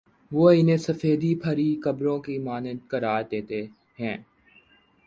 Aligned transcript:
وہ 0.31 0.49
انہیں 0.51 0.77
سفیدی 0.77 1.33
پھری 1.35 1.75
قبروں 1.83 2.17
کی 2.19 2.37
مانند 2.39 2.87
قرار 2.87 3.23
دیتے 3.31 3.65
ہیں۔ 3.99 4.17